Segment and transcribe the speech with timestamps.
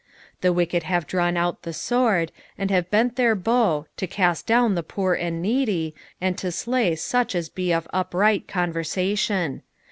[0.37, 4.47] 14 The wicked have drawn out the sword, and have bent their bow, to cast
[4.47, 9.61] down the poor and needy, and to slay such as be of upright conversation.